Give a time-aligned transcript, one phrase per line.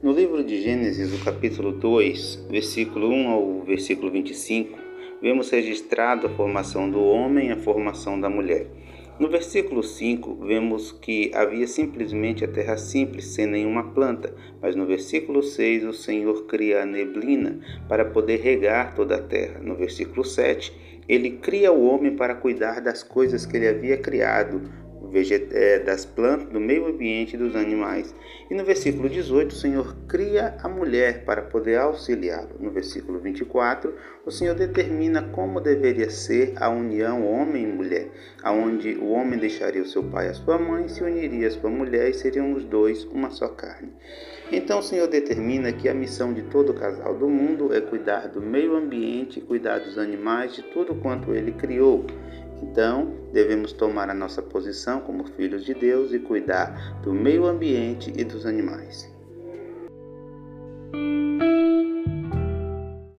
[0.00, 4.78] No livro de Gênesis, o capítulo 2, versículo 1 ao versículo 25,
[5.20, 8.68] vemos registrado a formação do homem e a formação da mulher.
[9.18, 14.32] No versículo 5, vemos que havia simplesmente a terra simples, sem nenhuma planta,
[14.62, 17.58] mas no versículo 6, o Senhor cria a neblina
[17.88, 19.58] para poder regar toda a terra.
[19.60, 20.72] No versículo 7,
[21.08, 24.62] ele cria o homem para cuidar das coisas que ele havia criado,
[25.84, 28.14] das plantas, do meio ambiente e dos animais.
[28.50, 32.50] E no versículo 18, o Senhor cria a mulher para poder auxiliá-lo.
[32.58, 33.94] No versículo 24,
[34.24, 38.08] o Senhor determina como deveria ser a união homem e mulher,
[38.42, 41.70] aonde o homem deixaria o seu pai e a sua mãe, se uniria à sua
[41.70, 43.92] mulher e seriam os dois uma só carne.
[44.50, 48.40] Então o Senhor determina que a missão de todo casal do mundo é cuidar do
[48.40, 52.06] meio ambiente, cuidar dos animais, de tudo quanto ele criou.
[52.62, 58.12] Então, devemos tomar a nossa posição como filhos de Deus e cuidar do meio ambiente
[58.16, 59.17] e dos animais.